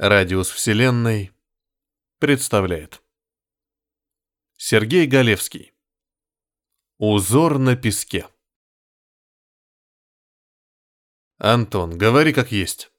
[0.00, 1.32] Радиус Вселенной
[2.20, 3.02] представляет.
[4.56, 5.72] Сергей Галевский.
[6.98, 8.28] Узор на песке.
[11.38, 12.92] Антон, говори как есть.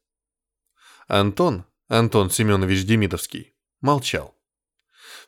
[1.07, 4.36] Антон, Антон Семенович Демидовский, молчал.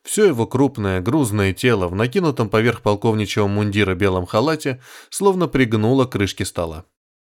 [0.04, 6.44] Все его крупное, грузное тело в накинутом поверх полковничьего мундира белом халате словно пригнуло крышки
[6.44, 6.86] стола.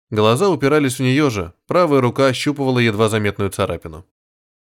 [0.10, 4.06] Глаза упирались в нее же, правая рука ощупывала едва заметную царапину.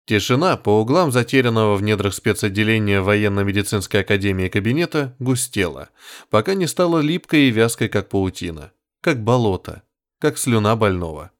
[0.07, 5.89] Тишина по углам затерянного в недрах спецотделения военно-медицинской академии кабинета густела,
[6.29, 9.83] пока не стала липкой и вязкой, как паутина, как болото,
[10.19, 11.31] как слюна больного.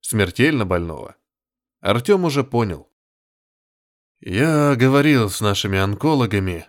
[0.00, 1.14] Смертельно больного.
[1.80, 2.88] Артем уже понял.
[4.20, 6.66] «Я говорил с нашими онкологами».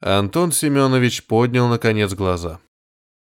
[0.00, 2.60] Антон Семенович поднял, наконец, глаза.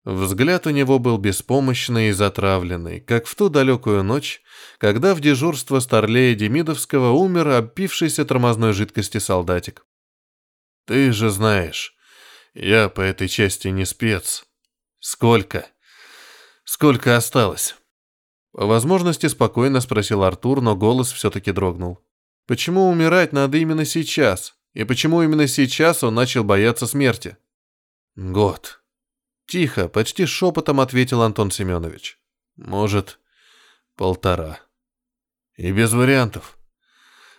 [0.07, 4.41] Взгляд у него был беспомощный и затравленный, как в ту далекую ночь,
[4.77, 9.85] когда в дежурство Старлея Демидовского умер опившийся тормозной жидкости солдатик.
[10.85, 11.93] «Ты же знаешь,
[12.53, 14.45] я по этой части не спец.
[14.99, 15.67] Сколько?
[16.63, 17.75] Сколько осталось?»
[18.53, 22.01] По возможности спокойно спросил Артур, но голос все-таки дрогнул.
[22.45, 24.55] Почему умирать надо именно сейчас?
[24.73, 27.35] И почему именно сейчас он начал бояться смерти?
[28.15, 28.76] Год.
[29.47, 32.19] Тихо, почти шепотом ответил Антон Семенович.
[32.57, 33.19] Может,
[33.95, 34.59] полтора.
[35.55, 36.57] И без вариантов.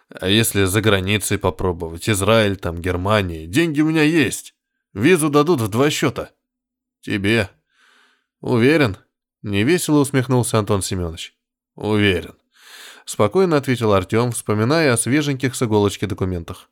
[0.08, 2.08] А если за границей попробовать?
[2.08, 3.46] Израиль, там, Германия.
[3.46, 4.54] Деньги у меня есть.
[4.94, 6.30] Визу дадут в два счета.
[7.02, 7.50] Тебе.
[8.40, 8.96] Уверен?
[9.42, 11.36] Невесело усмехнулся Антон Семенович.
[11.74, 12.36] Уверен.
[13.04, 16.68] Спокойно ответил Артем, вспоминая о свеженьких с иголочки документах.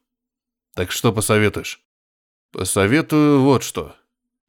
[0.75, 1.83] «Так что посоветуешь?»
[2.53, 3.97] «Посоветую вот что».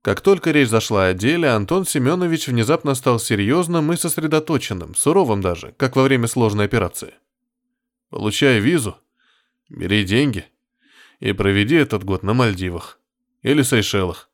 [0.02, 5.74] Как только речь зашла о деле, Антон Семенович внезапно стал серьезным и сосредоточенным, суровым даже,
[5.78, 7.14] как во время сложной операции.
[8.10, 8.98] «Получай визу,
[9.70, 10.46] бери деньги
[11.20, 13.00] и проведи этот год на Мальдивах
[13.42, 14.30] или Сейшелах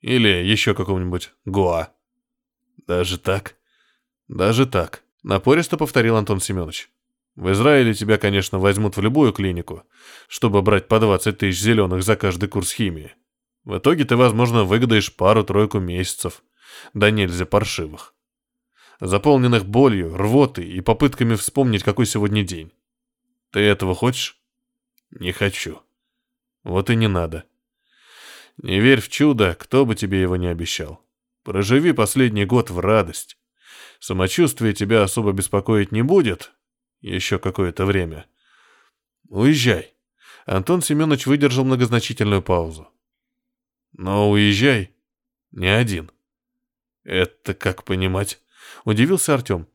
[0.00, 1.88] или еще каком-нибудь Гоа».
[2.86, 3.56] «Даже так?»
[4.28, 6.88] «Даже так»,— напористо повторил Антон Семенович.
[7.36, 9.84] В Израиле тебя, конечно, возьмут в любую клинику,
[10.28, 13.14] чтобы брать по 20 тысяч зеленых за каждый курс химии.
[13.70, 16.42] В итоге ты, возможно, выгадаешь пару-тройку месяцев,
[16.92, 18.16] да нельзя паршивых.
[18.98, 22.72] Заполненных болью, рвотой и попытками вспомнить, какой сегодня день.
[23.52, 24.40] Ты этого хочешь?
[25.12, 25.80] Не хочу.
[26.64, 27.44] Вот и не надо.
[28.56, 31.06] Не верь в чудо, кто бы тебе его не обещал.
[31.44, 33.38] Проживи последний год в радость.
[34.00, 36.50] Самочувствие тебя особо беспокоить не будет,
[37.02, 38.26] еще какое-то время.
[39.28, 39.94] Уезжай.
[40.44, 42.88] Антон Семенович выдержал многозначительную паузу.
[43.92, 44.94] Но уезжай.
[45.50, 46.10] Не один.
[47.04, 48.40] Это как понимать?
[48.84, 49.66] Удивился Артем.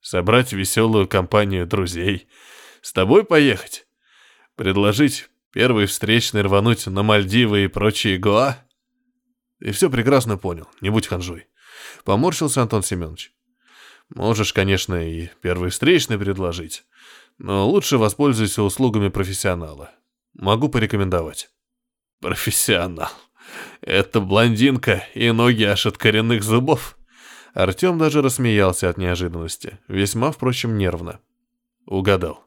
[0.00, 2.28] Собрать веселую компанию друзей.
[2.82, 3.86] С тобой поехать?
[4.54, 8.64] Предложить первый встречный рвануть на Мальдивы и прочие Гоа?
[9.60, 11.48] И все прекрасно понял, не будь ханжой.
[12.04, 13.32] Поморщился Антон Семенович.
[14.14, 16.84] Можешь, конечно, и первый встречный предложить,
[17.36, 19.90] но лучше воспользуйся услугами профессионала.
[20.32, 21.50] Могу порекомендовать.
[22.20, 23.10] Профессионал.
[23.80, 26.96] Это блондинка и ноги аж от коренных зубов.
[27.54, 31.20] Артем даже рассмеялся от неожиданности, весьма, впрочем, нервно.
[31.86, 32.44] Угадал.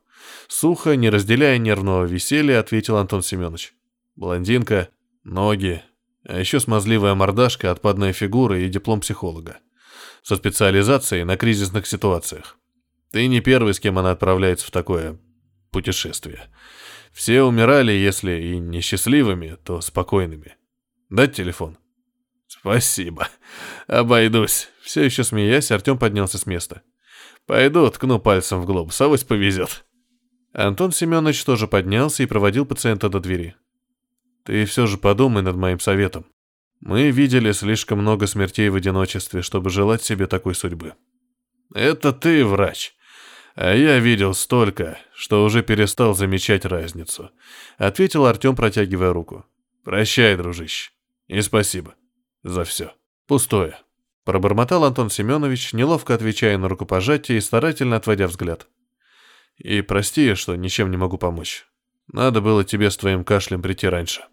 [0.47, 3.73] Сухо, не разделяя нервного веселья, ответил Антон Семенович.
[4.15, 4.89] Блондинка,
[5.23, 5.81] ноги,
[6.27, 9.57] а еще смазливая мордашка, отпадная фигура и диплом психолога
[10.23, 12.57] со специализацией на кризисных ситуациях.
[13.11, 15.19] Ты не первый, с кем она отправляется в такое
[15.71, 16.49] путешествие.
[17.11, 20.55] Все умирали, если и не счастливыми, то спокойными.
[21.11, 21.77] Дать телефон?
[22.47, 23.27] Спасибо.
[23.87, 24.69] Обойдусь.
[24.81, 26.83] Все еще смеясь, Артем поднялся с места.
[27.45, 29.85] Пойду ткну пальцем в глобус, авось повезет.
[30.53, 33.55] Антон Семенович тоже поднялся и проводил пациента до двери.
[34.45, 36.25] Ты все же подумай над моим советом.
[36.79, 40.93] Мы видели слишком много смертей в одиночестве, чтобы желать себе такой судьбы.
[41.75, 42.93] Это ты, врач.
[43.55, 47.31] А я видел столько, что уже перестал замечать разницу.
[47.77, 49.45] Ответил Артем, протягивая руку.
[49.83, 50.91] Прощай, дружище.
[51.31, 51.95] И спасибо
[52.43, 52.93] за все.
[53.25, 53.79] Пустое.
[54.25, 58.67] Пробормотал Антон Семенович, неловко отвечая на рукопожатие и старательно отводя взгляд.
[59.55, 61.67] И прости, что ничем не могу помочь.
[62.11, 64.23] Надо было тебе с твоим кашлем прийти раньше.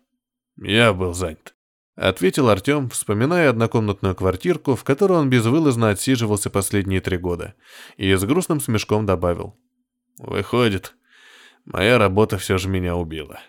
[0.56, 1.54] Я был занят
[1.94, 7.54] ответил Артем, вспоминая однокомнатную квартирку, в которой он безвылазно отсиживался последние три года,
[7.96, 9.56] и с грустным смешком добавил.
[10.18, 10.94] «Выходит,
[11.64, 13.40] моя работа все же меня убила.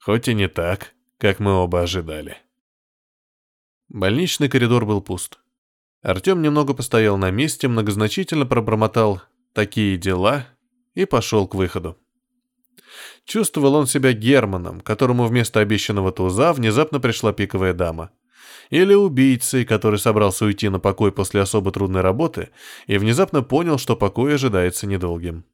[0.00, 2.36] Хоть и не так, как мы оба ожидали».
[3.88, 5.38] Больничный коридор был пуст.
[6.02, 9.22] Артем немного постоял на месте, многозначительно пробормотал
[9.54, 10.46] «такие дела»
[10.94, 11.96] и пошел к выходу.
[13.24, 18.10] Чувствовал он себя Германом, которому вместо обещанного туза внезапно пришла пиковая дама.
[18.68, 22.50] Или убийцей, который собрался уйти на покой после особо трудной работы
[22.86, 25.44] и внезапно понял, что покой ожидается недолгим.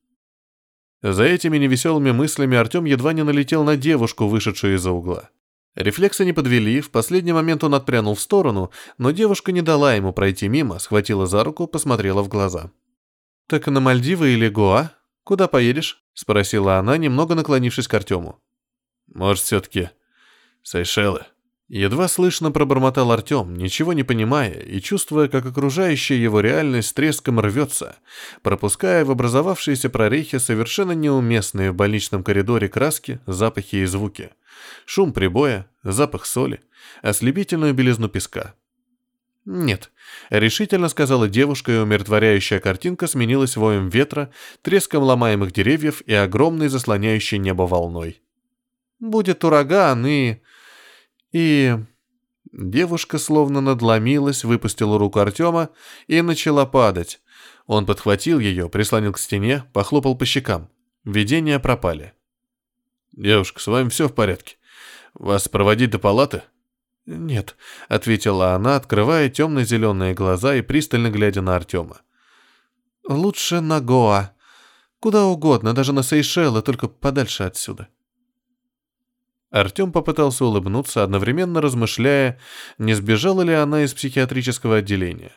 [1.03, 5.31] За этими невеселыми мыслями Артем едва не налетел на девушку, вышедшую из-за угла.
[5.75, 10.12] Рефлексы не подвели, в последний момент он отпрянул в сторону, но девушка не дала ему
[10.12, 12.71] пройти мимо, схватила за руку, посмотрела в глаза.
[13.49, 14.93] «Так на Мальдивы или Гоа?
[15.25, 18.41] Куда поедешь?»— спросила она, немного наклонившись к Артему.
[19.12, 19.91] «Может, все-таки
[20.62, 21.26] Сейшелы?»
[21.69, 27.96] Едва слышно пробормотал Артем, ничего не понимая и чувствуя, как окружающая его реальность треском рвется,
[28.43, 34.31] пропуская в образовавшиеся прорехи совершенно неуместные в больничном коридоре краски, запахи и звуки.
[34.84, 36.61] Шум прибоя, запах соли,
[37.00, 38.55] ослепительную белизну песка.
[39.46, 39.90] «Нет»,—
[40.31, 44.31] решительно сказала девушка, и умиротворяющая картинка сменилась воем ветра,
[44.61, 48.22] треском ломаемых деревьев и огромной заслоняющей небо волной.
[49.00, 50.40] «Будет ураган и...»
[51.35, 51.77] И...
[52.53, 55.71] Девушка словно надломилась, выпустила руку Артема
[56.07, 57.21] и начала падать.
[57.67, 60.71] Он подхватил ее, прислонил к стене, похлопал по щекам.
[61.05, 62.13] Видения пропали.
[63.11, 64.57] «Девушка, с вами все в порядке?
[65.15, 66.45] Вас проводить до палаты?»
[67.07, 67.57] «Нет»,—
[67.89, 72.03] ответила она, открывая темно-зеленые глаза и пристально глядя на Артема.
[73.09, 74.31] «Лучше на Гоа.
[75.01, 77.89] Куда угодно, даже на Сейшелы, только подальше отсюда».
[79.55, 82.41] Артем попытался улыбнуться, одновременно размышляя,
[82.79, 85.31] не сбежала ли она из психиатрического отделения.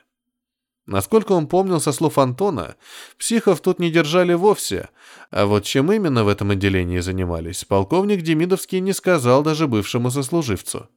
[0.88, 2.78] Насколько он помнил со слов Антона,
[3.20, 4.90] психов тут не держали вовсе,
[5.30, 10.90] а вот чем именно в этом отделении занимались, полковник Демидовский не сказал даже бывшему сослуживцу.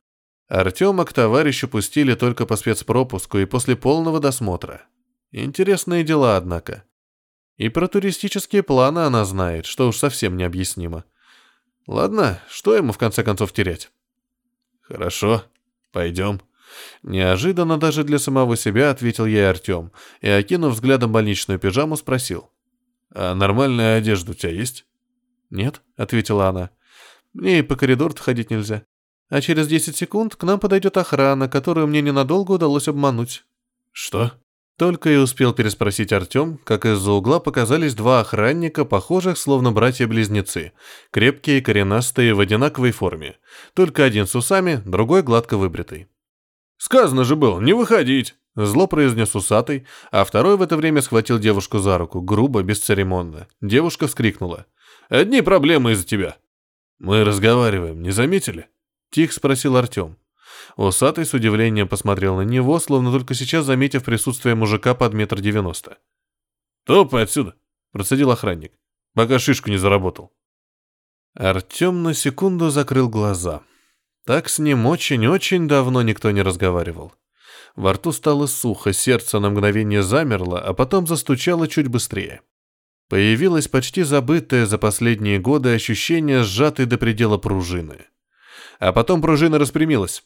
[0.48, 4.86] Артема к товарищу пустили только по спецпропуску и после полного досмотра.
[5.30, 6.84] Интересные дела, однако.
[7.58, 11.04] И про туристические планы она знает, что уж совсем необъяснимо.
[11.90, 13.90] Ладно, что ему в конце концов терять?
[14.80, 15.42] Хорошо,
[15.90, 16.40] пойдем.
[17.02, 19.90] Неожиданно даже для самого себя ответил ей Артем
[20.20, 22.48] и, окинув взглядом больничную пижаму, спросил.
[23.12, 24.86] «А нормальная одежда у тебя есть?»
[25.50, 26.70] «Нет»,— ответила она.
[27.32, 28.84] «Мне и по коридору ходить нельзя.
[29.28, 33.44] А через 10 секунд к нам подойдет охрана, которую мне ненадолго удалось обмануть».
[33.90, 34.30] «Что?»
[34.80, 40.72] Только и успел переспросить Артем, как из-за угла показались два охранника, похожих словно братья-близнецы,
[41.10, 43.36] крепкие, коренастые, в одинаковой форме.
[43.74, 46.08] Только один с усами, другой гладко выбритый.
[46.78, 51.78] «Сказано же было, не выходить!» Зло произнес усатый, а второй в это время схватил девушку
[51.78, 53.48] за руку, грубо, бесцеремонно.
[53.60, 54.64] Девушка вскрикнула.
[55.10, 56.38] «Одни проблемы из-за тебя!»
[56.98, 58.68] «Мы разговариваем, не заметили?»
[59.10, 60.16] Тихо спросил Артем.
[60.80, 65.98] Усатый с удивлением посмотрел на него, словно только сейчас заметив присутствие мужика под метр девяносто.
[66.86, 67.54] «Топай отсюда!»—
[67.92, 68.72] процедил охранник,
[69.12, 70.32] пока шишку не заработал.
[71.34, 73.60] Артем на секунду закрыл глаза.
[74.24, 77.12] Так с ним очень-очень давно никто не разговаривал.
[77.76, 82.40] Во рту стало сухо, сердце на мгновение замерло, а потом застучало чуть быстрее.
[83.10, 88.06] Появилось почти забытое за последние годы ощущение сжатой до предела пружины.
[88.78, 90.24] А потом пружина распрямилась.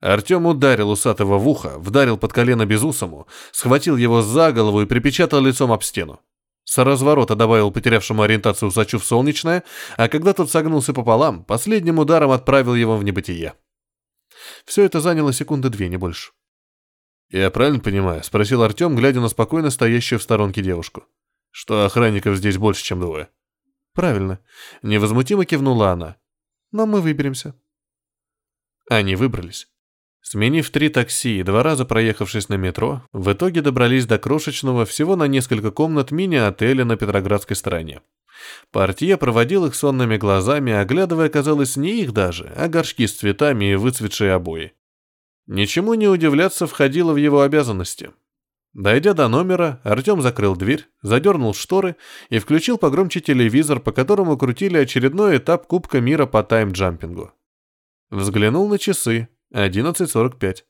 [0.00, 5.40] Артем ударил усатого в ухо, вдарил под колено безусому, схватил его за голову и припечатал
[5.40, 6.20] лицом об стену.
[6.64, 9.64] С разворота добавил потерявшему ориентацию усачу в солнечное,
[9.96, 13.54] а когда тот согнулся пополам, последним ударом отправил его в небытие.
[14.64, 16.32] Все это заняло секунды две, не больше.
[17.30, 21.04] «Я правильно понимаю?»— спросил Артем, глядя на спокойно стоящую в сторонке девушку.
[21.50, 23.28] «Что охранников здесь больше, чем двое?»
[23.94, 24.38] «Правильно».
[24.82, 26.16] Невозмутимо кивнула она.
[26.70, 27.54] «Но мы выберемся».
[28.88, 29.68] Они выбрались.
[30.20, 35.16] Сменив три такси и два раза проехавшись на метро, в итоге добрались до крошечного всего
[35.16, 38.02] на несколько комнат мини-отеля на Петроградской стороне.
[38.70, 43.74] Партия проводил их сонными глазами, оглядывая, казалось, не их даже, а горшки с цветами и
[43.76, 44.72] выцветшие обои.
[45.46, 48.10] Ничему не удивляться входило в его обязанности.
[48.74, 51.96] Дойдя до номера, Артем закрыл дверь, задернул шторы
[52.28, 57.32] и включил погромче телевизор, по которому крутили очередной этап Кубка мира по тайм-джампингу.
[58.10, 60.64] Взглянул на часы, 11.45.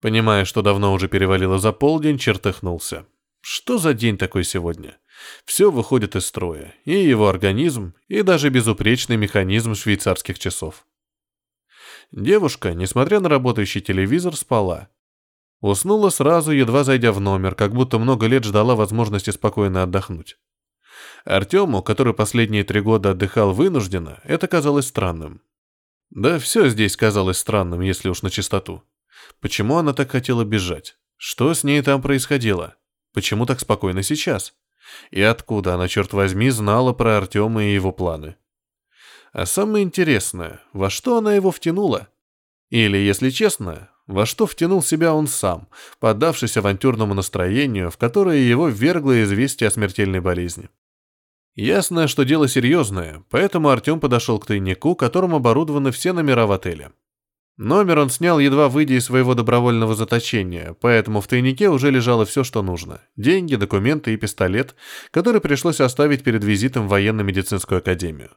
[0.00, 3.06] Понимая, что давно уже перевалило за полдень, чертыхнулся.
[3.40, 4.98] Что за день такой сегодня?
[5.44, 6.74] Все выходит из строя.
[6.84, 10.86] И его организм, и даже безупречный механизм швейцарских часов.
[12.12, 14.88] Девушка, несмотря на работающий телевизор, спала.
[15.60, 20.36] Уснула сразу, едва зайдя в номер, как будто много лет ждала возможности спокойно отдохнуть.
[21.24, 25.40] Артему, который последние три года отдыхал вынужденно, это казалось странным.
[26.14, 28.82] Да все здесь казалось странным, если уж на чистоту.
[29.40, 30.98] Почему она так хотела бежать?
[31.16, 32.76] Что с ней там происходило?
[33.14, 34.52] Почему так спокойно сейчас?
[35.10, 38.36] И откуда она, черт возьми, знала про Артема и его планы?
[39.32, 42.08] А самое интересное, во что она его втянула?
[42.68, 45.66] Или, если честно, во что втянул себя он сам,
[45.98, 50.68] поддавшись авантюрному настроению, в которое его ввергло известие о смертельной болезни.
[51.54, 56.92] Ясно, что дело серьезное, поэтому Артем подошел к тайнику, которым оборудованы все номера в отеле.
[57.58, 62.42] Номер он снял, едва выйдя из своего добровольного заточения, поэтому в тайнике уже лежало все,
[62.42, 63.02] что нужно.
[63.16, 64.74] Деньги, документы и пистолет,
[65.10, 68.30] который пришлось оставить перед визитом в военно-медицинскую академию.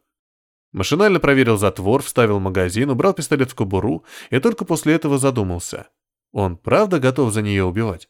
[0.74, 5.88] Машинально проверил затвор, вставил магазин, убрал пистолет в кобуру и только после этого задумался.
[6.34, 8.10] Он правда готов за нее убивать?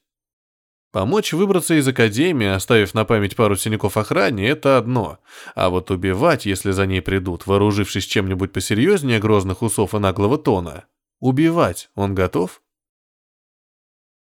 [0.95, 5.19] Помочь выбраться из академии, оставив на память пару синяков охране, это одно.
[5.53, 10.85] А вот убивать, если за ней придут, вооружившись чем-нибудь посерьезнее грозных усов и наглого тона,
[11.19, 12.61] убивать он готов?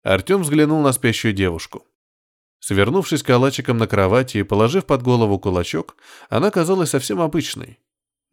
[0.04, 1.86] Артем взглянул на спящую девушку.
[2.60, 5.98] Свернувшись калачиком на кровати и положив под голову кулачок,
[6.30, 7.80] она казалась совсем обычной.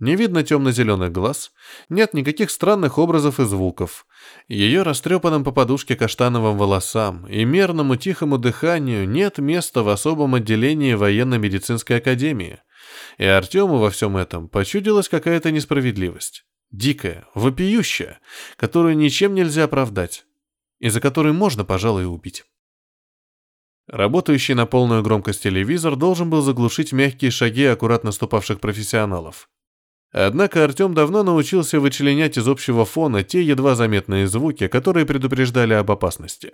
[0.00, 1.50] Не видно темно-зеленых глаз,
[1.88, 4.07] нет никаких странных образов и звуков.
[4.47, 10.95] Ее растрепанным по подушке каштановым волосам и мерному тихому дыханию нет места в особом отделении
[10.95, 12.61] военно-медицинской академии.
[13.19, 16.45] И Артему во всем этом почудилась какая-то несправедливость.
[16.71, 18.21] Дикая, вопиющая,
[18.57, 20.26] которую ничем нельзя оправдать.
[20.78, 22.45] И за которой можно, пожалуй, убить.
[23.88, 29.49] Работающий на полную громкость телевизор должен был заглушить мягкие шаги аккуратно ступавших профессионалов.
[30.10, 35.90] Однако Артем давно научился вычленять из общего фона те едва заметные звуки, которые предупреждали об
[35.90, 36.52] опасности.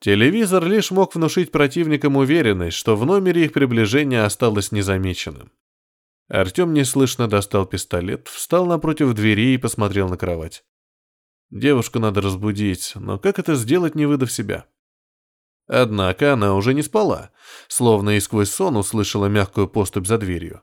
[0.00, 5.52] Телевизор лишь мог внушить противникам уверенность, что в номере их приближение осталось незамеченным.
[6.28, 10.64] Артем неслышно достал пистолет, встал напротив двери и посмотрел на кровать.
[11.50, 14.66] Девушку надо разбудить, но как это сделать, не выдав себя?
[15.66, 17.30] Однако она уже не спала,
[17.68, 20.62] словно и сквозь сон услышала мягкую поступь за дверью.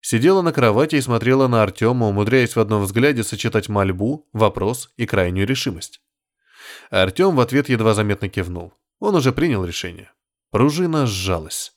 [0.00, 5.06] Сидела на кровати и смотрела на Артема, умудряясь в одном взгляде сочетать мольбу, вопрос и
[5.06, 6.00] крайнюю решимость.
[6.90, 8.72] Артем в ответ едва заметно кивнул.
[8.98, 10.10] Он уже принял решение.
[10.50, 11.72] Пружина сжалась.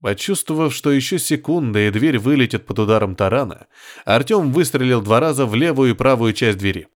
[0.00, 3.66] Почувствовав, что еще секунда и дверь вылетит под ударом тарана,
[4.04, 6.88] Артем выстрелил два раза в левую и правую часть двери.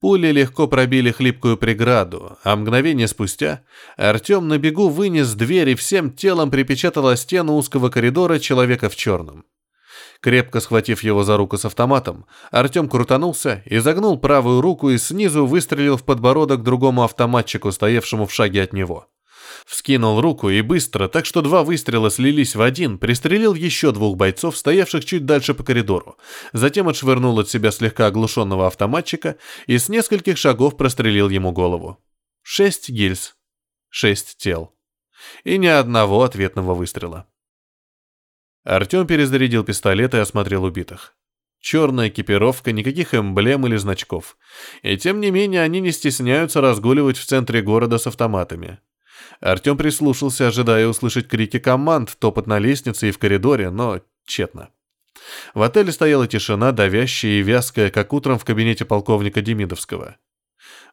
[0.00, 3.64] Пули легко пробили хлипкую преграду, а мгновение спустя
[3.96, 8.96] Артем на бегу вынес дверь и всем телом припечатал о стену узкого коридора человека в
[8.96, 9.44] черном.
[10.20, 15.96] Крепко схватив его за руку с автоматом, Артем крутанулся, изогнул правую руку и снизу выстрелил
[15.96, 19.06] в подбородок другому автоматчику, стоявшему в шаге от него.
[19.64, 24.56] Вскинул руку и быстро, так что два выстрела слились в один, пристрелил еще двух бойцов,
[24.56, 26.16] стоявших чуть дальше по коридору.
[26.52, 31.98] Затем отшвырнул от себя слегка оглушенного автоматчика и с нескольких шагов прострелил ему голову.
[32.42, 33.36] Шесть гильз.
[33.88, 34.74] Шесть тел.
[35.44, 37.26] И ни одного ответного выстрела.
[38.64, 41.14] Артем перезарядил пистолет и осмотрел убитых.
[41.60, 44.36] Черная экипировка, никаких эмблем или значков.
[44.82, 48.78] И тем не менее они не стесняются разгуливать в центре города с автоматами.
[49.40, 54.70] Артем прислушался, ожидая услышать крики команд, топот на лестнице и в коридоре, но тщетно.
[55.54, 60.16] В отеле стояла тишина, давящая и вязкая, как утром в кабинете полковника Демидовского.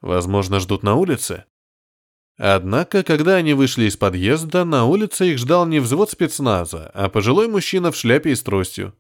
[0.02, 1.46] Возможно, ждут на улице?
[2.38, 7.48] Однако, когда они вышли из подъезда, на улице их ждал не взвод спецназа, а пожилой
[7.48, 8.94] мужчина в шляпе и с тростью.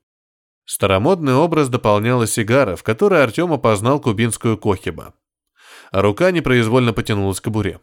[0.65, 5.13] Старомодный образ дополняла сигара, в которой Артем опознал кубинскую кохиба.
[5.91, 7.81] А рука непроизвольно потянулась к кобуре.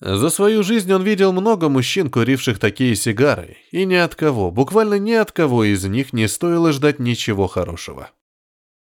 [0.00, 4.98] За свою жизнь он видел много мужчин, куривших такие сигары, и ни от кого, буквально
[4.98, 8.10] ни от кого из них не стоило ждать ничего хорошего.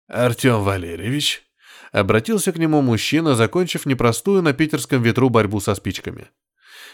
[0.08, 1.49] «Артем Валерьевич»,
[1.92, 6.30] Обратился к нему мужчина, закончив непростую на питерском ветру борьбу со спичками.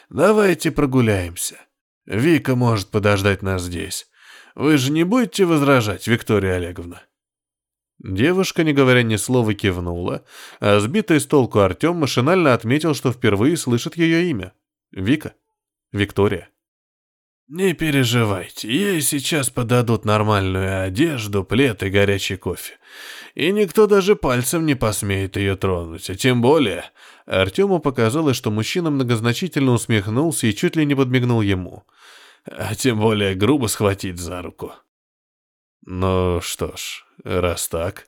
[0.10, 1.58] «Давайте прогуляемся.
[2.06, 4.08] Вика может подождать нас здесь.
[4.56, 7.02] Вы же не будете возражать, Виктория Олеговна?»
[8.00, 10.26] Девушка, не говоря ни слова, кивнула,
[10.60, 14.54] а сбитый с толку Артем машинально отметил, что впервые слышит ее имя.
[14.92, 15.34] Вика.
[15.92, 16.50] Виктория.
[17.48, 22.74] «Не переживайте, ей сейчас подадут нормальную одежду, плед и горячий кофе.
[23.36, 26.86] И никто даже пальцем не посмеет ее тронуть, а тем более...»
[27.26, 31.84] Артему показалось, что мужчина многозначительно усмехнулся и чуть ли не подмигнул ему.
[32.46, 34.74] «А тем более грубо схватить за руку».
[35.86, 38.08] «Ну что ж, раз так...»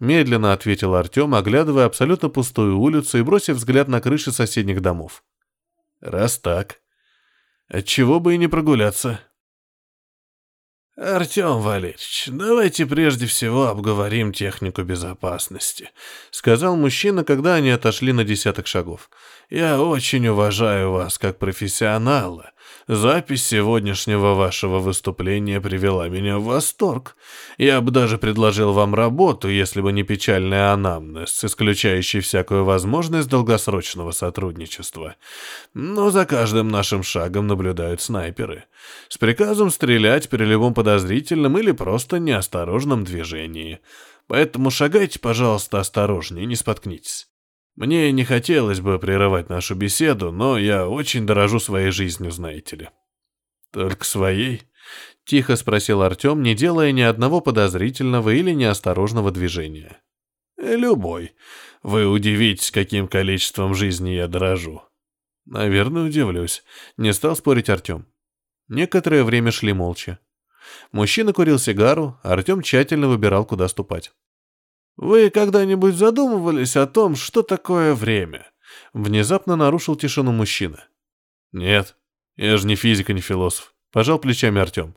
[0.00, 5.24] Медленно ответил Артем, оглядывая абсолютно пустую улицу и бросив взгляд на крыши соседних домов.
[6.00, 6.80] «Раз так...»
[7.68, 9.20] Отчего бы и не прогуляться.
[11.00, 15.90] «Артем Валерьевич, давайте прежде всего обговорим технику безопасности»,
[16.32, 19.08] сказал мужчина, когда они отошли на десяток шагов.
[19.48, 22.50] «Я очень уважаю вас как профессионала,
[22.88, 27.16] Запись сегодняшнего вашего выступления привела меня в восторг.
[27.58, 34.12] Я бы даже предложил вам работу, если бы не печальный анамнез, исключающий всякую возможность долгосрочного
[34.12, 35.16] сотрудничества.
[35.74, 38.64] Но за каждым нашим шагом наблюдают снайперы.
[39.08, 43.80] С приказом стрелять при любом подозрительном или просто неосторожном движении.
[44.28, 47.28] Поэтому шагайте, пожалуйста, осторожнее, не споткнитесь.
[47.78, 52.90] Мне не хотелось бы прерывать нашу беседу, но я очень дорожу своей жизнью, знаете ли.
[53.72, 54.64] Только своей?
[55.24, 60.02] Тихо спросил Артем, не делая ни одного подозрительного или неосторожного движения.
[60.56, 61.36] Любой.
[61.84, 64.82] Вы удивитесь, каким количеством жизни я дорожу.
[65.46, 66.64] Наверное, удивлюсь.
[66.96, 68.06] Не стал спорить Артем.
[68.66, 70.18] Некоторое время шли молча.
[70.90, 74.10] Мужчина курил сигару, Артем тщательно выбирал, куда ступать.
[74.98, 78.50] «Вы когда-нибудь задумывались о том, что такое время?»
[78.92, 80.84] Внезапно нарушил тишину мужчина.
[81.52, 81.96] «Нет,
[82.36, 84.96] я же не физик и не философ»,— пожал плечами Артем.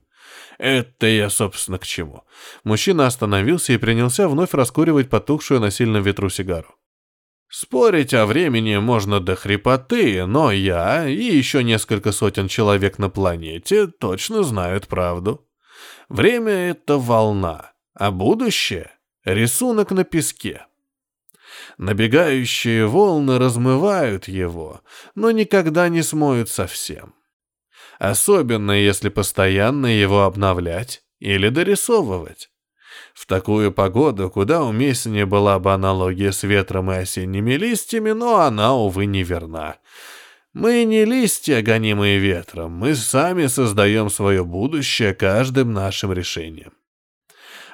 [0.57, 2.23] «Это я, собственно, к чему?»
[2.63, 6.75] Мужчина остановился и принялся вновь раскуривать потухшую на сильном ветру сигару.
[7.47, 13.85] Спорить о времени можно до хрипоты, но я и еще несколько сотен человек на планете
[13.85, 15.47] точно знают правду.
[16.09, 18.91] Время— это волна, а будущее
[19.23, 20.65] Рисунок на песке.
[21.77, 24.81] Набегающие волны размывают его,
[25.13, 27.13] но никогда не смоют совсем.
[27.99, 32.49] Особенно если постоянно его обновлять или дорисовывать.
[33.13, 38.73] В такую погоду куда уместнее была бы аналогия с ветром и осенними листьями, но она,
[38.73, 39.75] увы, не верна.
[40.53, 46.73] Мы не листья, гонимые ветром, мы сами создаем свое будущее каждым нашим решением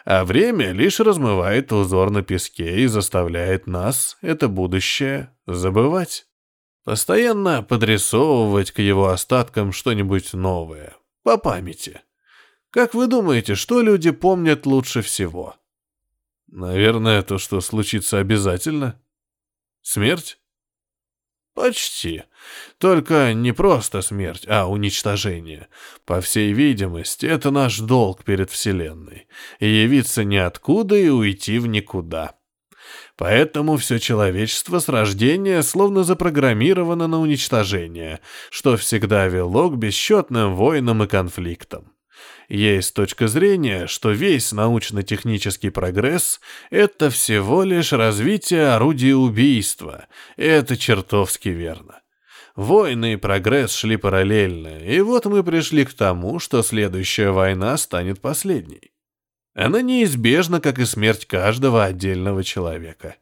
[0.10, 6.28] а время лишь размывает узор на песке и заставляет нас, это будущее, забывать.
[6.86, 12.00] Постоянно подрисовывать к его остаткам что-нибудь новое, по памяти.
[12.70, 15.58] Как вы думаете, что люди помнят лучше всего?
[16.48, 19.02] Наверное, то, что случится обязательно.
[19.82, 20.40] Смерть?
[21.58, 22.22] Почти.
[22.78, 25.70] Только не просто смерть, а уничтожение.
[26.06, 29.26] По всей видимости, это наш долг перед Вселенной.
[29.60, 32.36] И явиться ниоткуда и уйти в никуда.
[33.16, 38.20] Поэтому все человечество с рождения словно запрограммировано на уничтожение,
[38.52, 41.92] что всегда вело к бесчетным войнам и конфликтам.
[42.48, 50.08] Есть точка зрения, что весь научно-технический прогресс— это всего лишь развитие орудия убийства.
[50.38, 52.02] это чертовски верно.
[52.56, 58.22] Войны и прогресс шли параллельно, и вот мы пришли к тому, что следующая война станет
[58.22, 58.92] последней.
[59.54, 63.18] Она неизбежна, как и смерть каждого отдельного человека.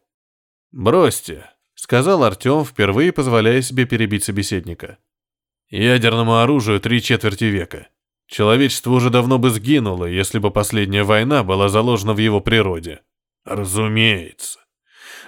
[0.72, 5.00] «Бросьте»,— сказал Артем, впервые позволяя себе перебить собеседника.
[5.70, 7.88] «Ядерному оружию три четверти века.
[8.28, 13.02] Человечество уже давно бы сгинуло, если бы последняя война была заложена в его природе.
[13.46, 14.60] Разумеется.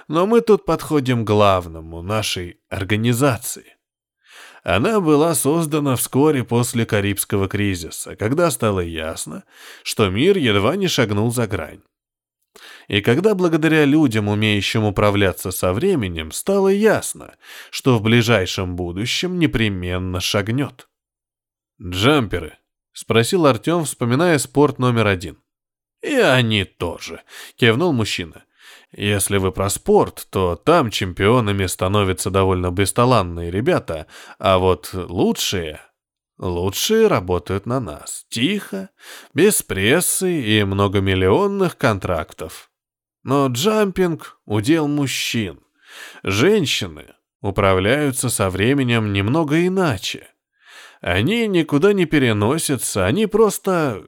[0.08, 3.76] Но мы тут подходим к главному, нашей организации.
[4.64, 9.44] Она была создана вскоре после Карибского кризиса, когда стало ясно,
[9.82, 11.82] что мир едва не шагнул за грань.
[12.88, 17.36] И когда благодаря людям, умеющим управляться со временем, стало ясно,
[17.70, 20.88] что в ближайшем будущем непременно шагнет.
[21.80, 22.57] Джамперы,
[22.98, 25.38] Спросил Артем, вспоминая спорт номер один.
[26.02, 27.22] «И они тоже»,—
[27.56, 28.44] кивнул мужчина.
[28.90, 34.08] «Если вы про спорт, то там чемпионами становятся довольно бесталанные ребята,
[34.40, 35.80] а вот лучшие...»
[36.38, 38.26] Лучшие работают на нас.
[38.30, 38.90] Тихо,
[39.32, 42.68] без прессы и многомиллионных контрактов.
[43.22, 45.60] Но джампинг— удел мужчин.
[46.24, 50.28] Женщины управляются со временем немного иначе.
[51.00, 54.04] Они никуда не переносятся, они просто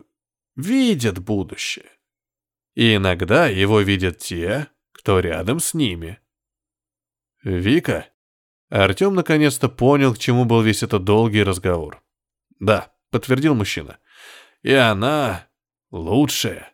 [0.56, 1.90] видят будущее.
[2.74, 6.18] И иногда его видят те, кто рядом с ними.
[7.42, 8.08] Вика?
[8.68, 12.02] Артем наконец-то понял, к чему был весь этот долгий разговор.
[12.60, 13.98] Да, подтвердил мужчина.
[14.62, 15.48] И она
[15.90, 16.72] лучшая.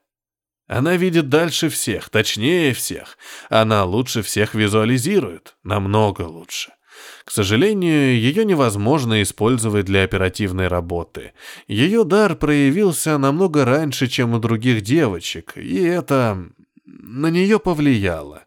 [0.67, 3.17] Она видит дальше всех, точнее всех.
[3.49, 6.73] Она лучше всех визуализирует, намного лучше.
[7.25, 11.33] К сожалению, ее невозможно использовать для оперативной работы.
[11.67, 16.47] Ее дар проявился намного раньше, чем у других девочек, и это
[16.85, 18.45] на нее повлияло.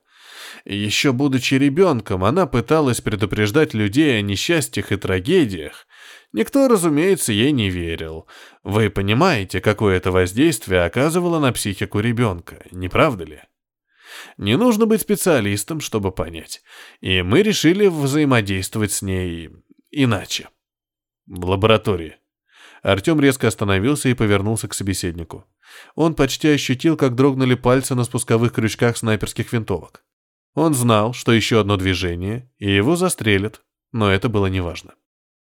[0.65, 5.88] Еще будучи ребенком, она пыталась предупреждать людей о несчастьях и трагедиях.
[6.31, 8.27] Никто, разумеется, ей не верил.
[8.63, 13.41] Вы понимаете, какое это воздействие оказывало на психику ребенка, не правда ли?
[14.37, 16.61] Не нужно быть специалистом, чтобы понять.
[17.01, 19.49] И мы решили взаимодействовать с ней
[19.91, 20.49] иначе.
[21.27, 22.17] В лаборатории.
[22.81, 25.45] Артем резко остановился и повернулся к собеседнику.
[25.95, 30.03] Он почти ощутил, как дрогнули пальцы на спусковых крючках снайперских винтовок.
[30.55, 34.95] Он знал, что еще одно движение, и его застрелят, но это было неважно.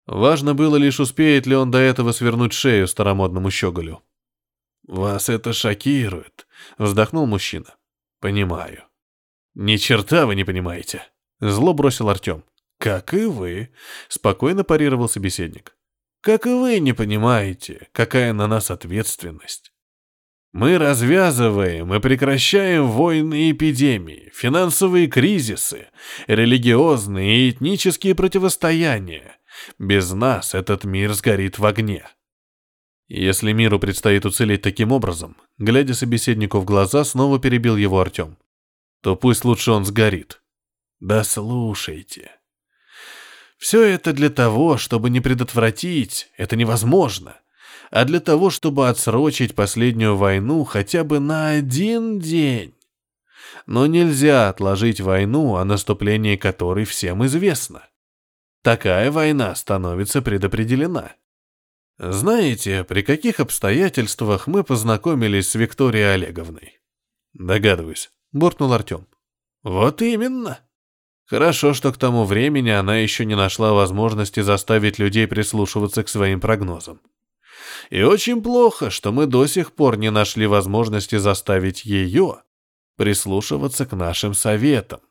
[0.06, 4.03] Важно было лишь, успеет ли он до этого свернуть шею старомодному щеголю.
[4.88, 7.75] «Вас это шокирует»,— вздохнул мужчина.
[8.19, 8.84] «Понимаю».
[9.53, 11.03] «Ни черта вы не понимаете»,—
[11.39, 12.43] зло бросил Артем.
[12.80, 13.69] «Как и вы»,—
[14.08, 15.75] спокойно парировал собеседник.
[16.21, 19.71] «Как и вы не понимаете, какая на нас ответственность.
[20.53, 25.88] Мы развязываем и прекращаем войны и эпидемии, финансовые кризисы,
[26.25, 29.38] религиозные и этнические противостояния.
[29.77, 32.06] Без нас этот мир сгорит в огне.
[33.08, 38.38] Если миру предстоит уцелеть таким образом, глядя собеседнику в глаза, снова перебил его Артем,
[39.02, 40.41] то пусть лучше он сгорит.
[41.00, 42.32] Да слушайте.
[43.58, 47.38] Все это для того, чтобы не предотвратить, это невозможно
[47.91, 52.74] а для того, чтобы отсрочить последнюю войну хотя бы на один день.
[53.65, 57.84] Но нельзя отложить войну, о наступлении которой всем известно.
[58.62, 61.13] Такая война становится предопределена.
[62.00, 66.80] Знаете, при каких обстоятельствах мы познакомились с Викторией Олеговной?
[67.34, 69.08] Догадываюсь, буркнул Артем.
[69.64, 70.60] Вот именно.
[71.26, 76.40] Хорошо, что к тому времени она еще не нашла возможности заставить людей прислушиваться к своим
[76.40, 77.02] прогнозам.
[77.90, 82.44] И очень плохо, что мы до сих пор не нашли возможности заставить ее
[82.96, 85.02] прислушиваться к нашим советам.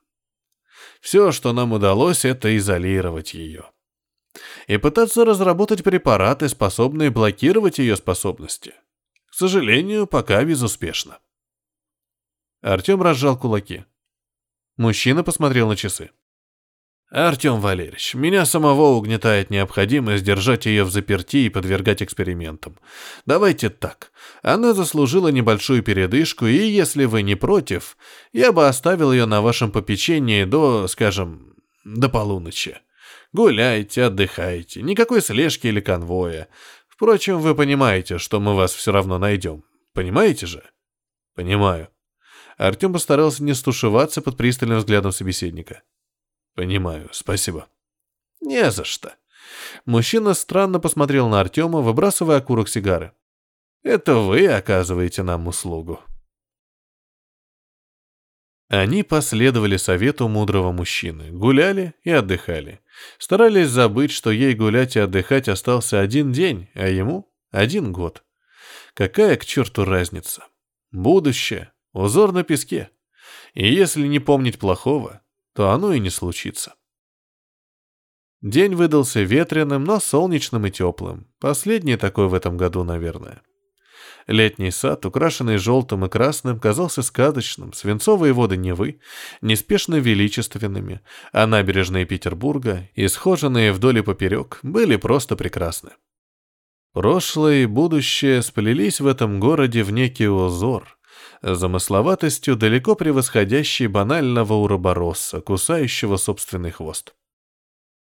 [1.01, 3.65] Все, что нам удалось, это изолировать ее.
[4.67, 8.73] И пытаться разработать препараты, способные блокировать ее способности.
[9.29, 11.19] К сожалению, пока безуспешно.
[12.61, 13.85] Артем разжал кулаки.
[14.75, 16.11] Мужчина посмотрел на часы.
[17.09, 22.77] «Артем Валерьевич, меня самого угнетает необходимость держать ее в заперти и подвергать экспериментам.
[23.25, 24.11] Давайте так.
[24.41, 27.95] Она заслужила небольшую передышку, и если вы не против,
[28.33, 32.81] я бы оставил ее на вашем попечении до, скажем, до полуночи.
[33.37, 36.47] Гуляйте, отдыхайте, никакой слежки или конвоя.
[36.87, 39.63] Впрочем, вы понимаете, что мы вас все равно найдем.
[39.93, 40.63] Понимаете же?»
[41.35, 41.89] «Понимаю».
[42.57, 45.83] Артем постарался не стушеваться под пристальным взглядом собеседника.
[46.55, 47.67] Понимаю, спасибо.
[48.41, 49.13] Не за что.
[49.85, 53.11] Мужчина странно посмотрел на Артема, выбрасывая окурок сигары.
[53.83, 55.99] Это вы оказываете нам услугу.
[58.69, 62.81] Они последовали совету мудрого мужчины, гуляли и отдыхали.
[63.17, 68.23] Старались забыть, что ей гулять и отдыхать остался один день, а ему— один год.
[68.93, 70.43] Какая к черту разница?
[70.91, 72.89] Будущее, узор на песке.
[73.53, 75.21] И если не помнить плохого,
[75.53, 76.75] то оно и не случится.
[78.41, 81.31] День выдался ветреным, но солнечным и теплым.
[81.39, 83.41] Последний такой в этом году, наверное.
[84.27, 88.99] Летний сад, украшенный желтым и красным, казался сказочным, свинцовые воды Невы,
[89.41, 95.91] неспешно величественными, а набережные Петербурга, исхоженные вдоль и поперек, были просто прекрасны.
[96.93, 100.97] Прошлое и будущее сплелись в этом городе в некий узор,
[101.41, 107.13] замысловатостью, далеко превосходящей банального уроборосса, кусающего собственный хвост.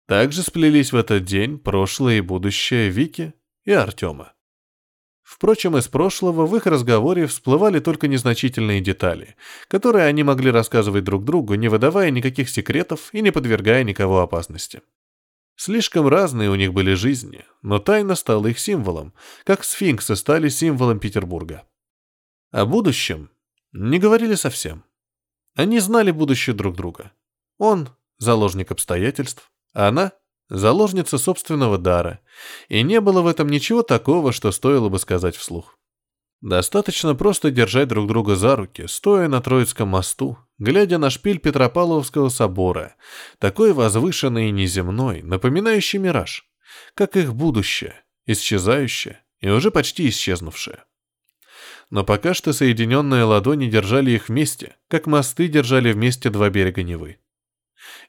[0.07, 4.33] Также сплелись в этот день прошлое и будущее Вики и Артема.
[5.31, 9.37] Впрочем, из прошлого в их разговоре всплывали только незначительные детали,
[9.69, 14.81] которые они могли рассказывать друг другу, не выдавая никаких секретов и не подвергая никого опасности.
[15.55, 19.13] Слишком разные у них были жизни, но тайна стала их символом,
[19.45, 21.63] как сфинксы стали символом Петербурга.
[22.51, 23.29] О будущем
[23.71, 24.83] не говорили совсем.
[25.55, 27.13] Они знали будущее друг друга.
[27.57, 30.11] Он— заложник обстоятельств, а она—
[30.51, 32.19] заложница собственного дара,
[32.67, 35.77] и не было в этом ничего такого, что стоило бы сказать вслух.
[36.41, 42.29] Достаточно просто держать друг друга за руки, стоя на Троицком мосту, глядя на шпиль Петропавловского
[42.29, 42.95] собора,
[43.39, 46.45] такой возвышенный и неземной, напоминающий мираж,
[46.95, 50.83] как их будущее, исчезающее и уже почти исчезнувшее
[51.91, 57.19] но пока что соединенные ладони держали их вместе, как мосты держали вместе два берега Невы.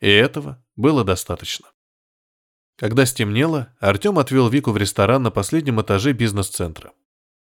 [0.01, 1.67] И этого было достаточно.
[2.77, 6.93] Когда стемнело, Артем отвел Вику в ресторан на последнем этаже бизнес-центра.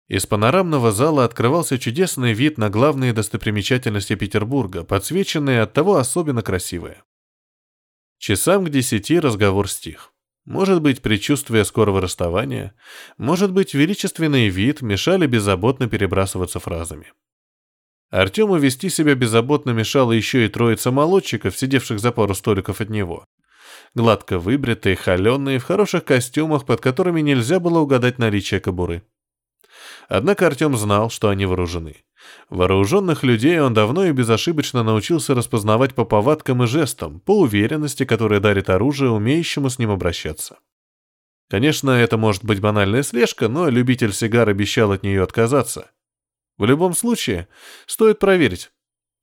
[0.07, 7.03] Из панорамного зала открывался чудесный вид на главные достопримечательности Петербурга, подсвеченные от оттого особенно красивые.
[8.17, 10.11] Часам к десяти разговор стих.
[10.45, 12.73] Может быть, предчувствие скорого расставания,
[13.17, 17.13] может быть, величественный вид мешали беззаботно перебрасываться фразами.
[18.09, 23.25] Артему вести себя беззаботно мешала еще и троица молодчиков, сидевших за пару столиков от него.
[23.95, 29.03] Гладко выбритые, холеные, в хороших костюмах, под которыми нельзя было угадать наличие кобуры.
[30.07, 31.97] Однако Артем знал, что они вооружены.
[32.49, 38.39] Вооруженных людей он давно и безошибочно научился распознавать по повадкам и жестам, по уверенности, которая
[38.39, 40.59] дарит оружие умеющему с ним обращаться.
[41.49, 45.91] Конечно, это может быть банальная слежка, но любитель сигар обещал от нее отказаться.
[46.57, 47.47] В любом случае,
[47.87, 48.71] стоит проверить.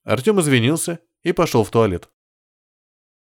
[0.05, 2.09] Артем извинился и пошел в туалет.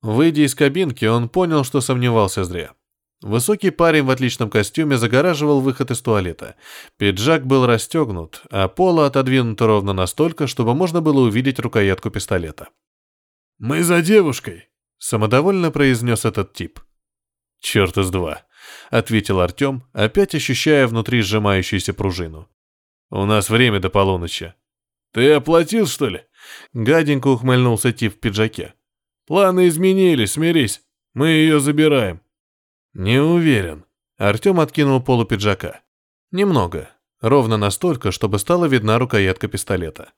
[0.05, 2.73] Выйдя из кабинки, он понял, что сомневался зря.
[3.21, 6.55] Высокий парень в отличном костюме загораживал выход из туалета.
[6.97, 12.69] Пиджак был расстегнут, а поло отодвинуто ровно настолько, чтобы можно было увидеть рукоятку пистолета.
[13.57, 16.81] «Мы за девушкой»,— самодовольно произнес этот тип.
[17.59, 18.43] «Черт из два»,—
[18.91, 22.47] ответил Артем, опять ощущая внутри сжимающуюся пружину.
[23.09, 24.53] «У нас время до полуночи».
[25.13, 26.21] «Ты оплатил, что ли?»
[26.73, 28.75] Гаденько ухмыльнулся тип в пиджаке.
[29.27, 30.81] «Планы изменились, смирись.
[31.13, 32.21] Мы ее забираем».
[32.93, 33.85] «Не уверен».
[34.17, 35.81] Артем откинул полу пиджака.
[36.31, 36.89] «Немного.
[37.21, 40.13] Ровно настолько, чтобы стала видна рукоятка пистолета».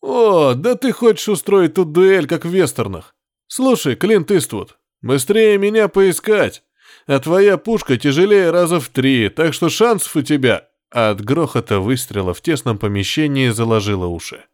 [0.00, 3.14] «О, да ты хочешь устроить тут дуэль, как в вестернах.
[3.46, 6.62] Слушай, Клинт Иствуд, быстрее меня поискать.
[7.06, 12.34] А твоя пушка тяжелее раза в три, так что шансов у тебя...» От грохота выстрела
[12.34, 14.44] в тесном помещении заложило уши.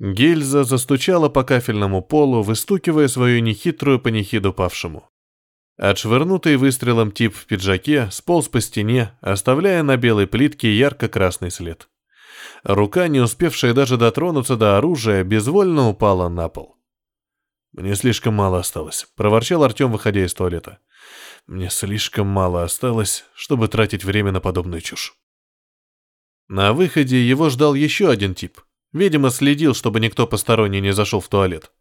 [0.00, 5.10] Гильза застучала по кафельному полу, выстукивая свою нехитрую панихиду павшему.
[5.76, 11.88] Отшвырнутый выстрелом тип в пиджаке сполз по стене, оставляя на белой плитке ярко-красный след.
[12.64, 16.76] Рука, не успевшая даже дотронуться до оружия, безвольно упала на пол.
[17.72, 20.78] «Мне слишком мало осталось»,— проворчал Артем, выходя из туалета.
[21.46, 25.14] «Мне слишком мало осталось, чтобы тратить время на подобную чушь».
[26.48, 28.60] На выходе его ждал еще один тип.
[28.92, 31.72] Видимо, следил, чтобы никто посторонний не зашел в туалет.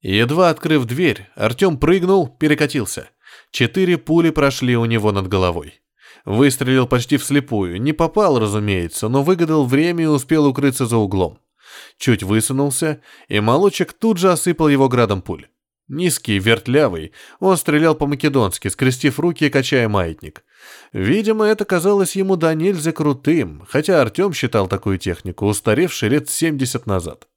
[0.00, 3.10] Едва открыв дверь, Артем прыгнул, перекатился—
[3.50, 5.80] Четыре пули прошли у него над головой.
[6.24, 11.38] Выстрелил почти вслепую, не попал, разумеется, но выгадал время и успел укрыться за углом.
[11.98, 15.46] Чуть высунулся, и молочек тут же осыпал его градом пуль.
[15.88, 20.44] Низкий, вертлявый, он стрелял по-македонски, скрестив руки и качая маятник.
[20.92, 26.86] Видимо, это казалось ему до нельзя крутым, хотя Артем считал такую технику, устаревшей лет 70
[26.86, 27.28] назад.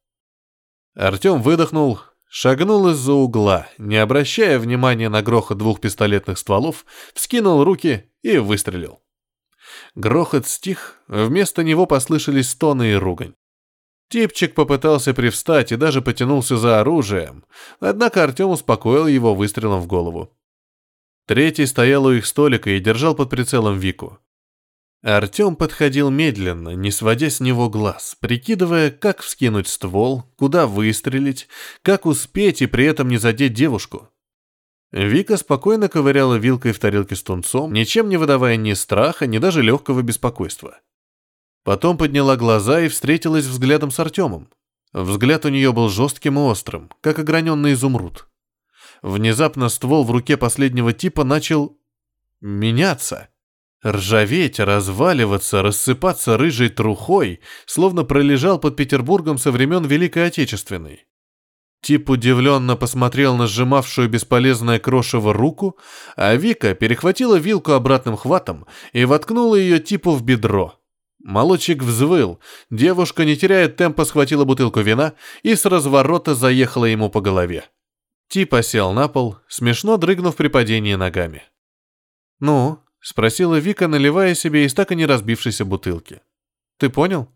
[0.96, 2.00] Артем выдохнул,
[2.32, 9.02] Шагнул из-за угла, не обращая внимания на грохот двух пистолетных стволов, вскинул руки и выстрелил.
[9.96, 13.34] Грохот стих, вместо него послышались стоны и ругань.
[14.10, 17.46] Типчик попытался привстать и даже потянулся за оружием,
[17.80, 20.32] однако Артем успокоил его выстрелом в голову.
[21.30, 24.18] Третий стоял у их столика и держал под прицелом Вику.
[25.04, 31.48] Артем подходил медленно, не сводя с него глаз, прикидывая, как вскинуть ствол, куда выстрелить,
[31.84, 34.10] как успеть и при этом не задеть девушку.
[34.92, 39.62] Вика спокойно ковыряла вилкой в тарелке с тунцом, ничем не выдавая ни страха, ни даже
[39.62, 40.80] легкого беспокойства.
[41.64, 44.50] Потом подняла глаза и встретилась взглядом с Артемом.
[44.94, 48.29] Взгляд у нее был жестким и острым, как ограненный изумруд.
[49.02, 51.78] Внезапно ствол в руке последнего типа начал
[52.42, 53.30] меняться.
[53.86, 61.06] Ржаветь, разваливаться, рассыпаться рыжей трухой, словно пролежал под Петербургом со времен Великой Отечественной.
[61.82, 65.78] Тип удивленно посмотрел на сжимавшую бесполезное крошево руку,
[66.18, 70.76] а Вика перехватила вилку обратным хватом и воткнула ее типу в бедро.
[71.24, 77.22] Молочек взвыл, девушка, не теряя темпа, схватила бутылку вина и с разворота заехала ему по
[77.22, 77.66] голове.
[78.30, 81.44] Тип осел на пол, смешно дрыгнув при падении ногами.
[82.40, 86.22] «Ну,— спросила Вика, наливая себе из так и не разбившейся бутылки.
[86.78, 87.32] «Ты понял?»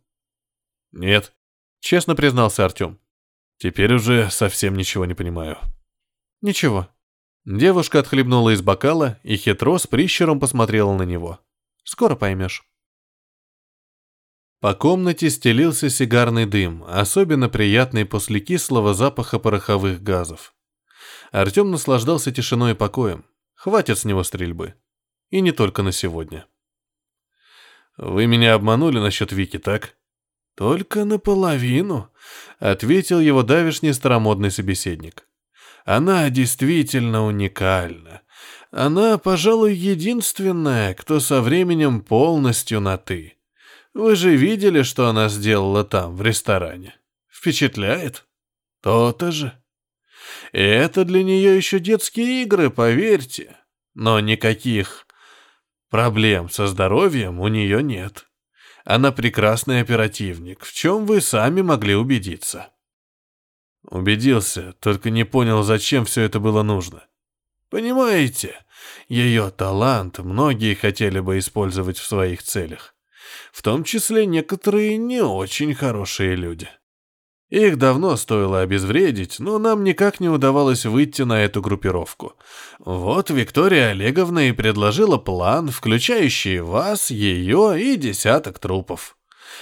[0.91, 1.33] «Нет»,—
[1.79, 2.99] честно признался Артем.
[3.57, 5.57] «Теперь уже совсем ничего не понимаю».
[6.41, 6.89] «Ничего».
[7.45, 11.39] Девушка отхлебнула из бокала и хитро с прищером посмотрела на него.
[11.85, 12.65] «Скоро поймешь».
[14.59, 20.52] По комнате стелился сигарный дым, особенно приятный после кислого запаха пороховых газов.
[21.33, 23.25] Артем наслаждался тишиной и покоем.
[23.55, 24.75] Хватит с него стрельбы.
[25.31, 26.45] И не только на сегодня.
[27.97, 29.97] «Вы меня обманули насчет Вики, так?»
[30.55, 32.11] «Только наполовину»,—
[32.59, 35.27] ответил его давишний старомодный собеседник.
[35.85, 38.21] «Она действительно уникальна.
[38.69, 43.39] Она, пожалуй, единственная, кто со временем полностью на «ты».
[43.95, 46.95] Вы же видели, что она сделала там, в ресторане?
[47.27, 48.25] Впечатляет?
[48.81, 49.62] То-то же.
[50.51, 53.57] Это для нее еще детские игры, поверьте.
[53.93, 55.07] Но никаких
[55.89, 58.27] проблем со здоровьем у нее нет.
[58.85, 62.69] Она прекрасный оперативник, в чем вы сами могли убедиться.
[63.83, 67.05] Убедился, только не понял, зачем все это было нужно.
[67.69, 68.55] Понимаете,
[69.07, 72.95] ее талант многие хотели бы использовать в своих целях.
[73.51, 76.69] В том числе некоторые не очень хорошие люди.
[77.53, 82.33] Их давно стоило обезвредить, но нам никак не удавалось выйти на эту группировку.
[82.79, 89.15] Вот Виктория Олеговна и предложила план, включающий вас, ее и десяток трупов.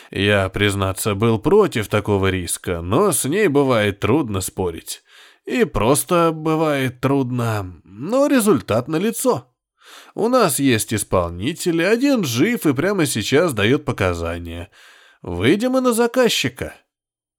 [0.10, 5.04] Я, признаться, был против такого риска, но с ней бывает трудно спорить.
[5.44, 9.54] И просто бывает трудно, но результат налицо.
[10.16, 14.70] У нас есть исполнители, один жив и прямо сейчас дает показания.
[15.22, 16.74] Выйдем и на заказчика.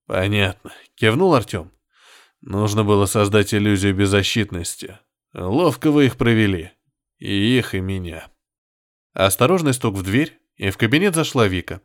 [0.05, 1.71] Понятно, кивнул Артем.
[2.41, 4.99] Нужно было создать иллюзию беззащитности.
[5.33, 6.71] Ловко вы их провели.
[7.19, 8.27] И их, и меня.
[9.13, 11.81] Осторожный стук в дверь, и в кабинет зашла Вика.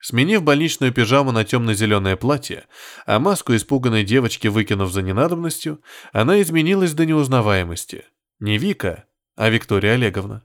[0.00, 2.66] Сменив больничную пижаму на темно-зеленое платье,
[3.06, 8.04] а маску испуганной девочки выкинув за ненадобностью, она изменилась до неузнаваемости.
[8.38, 10.44] Не Вика, а Виктория Олеговна.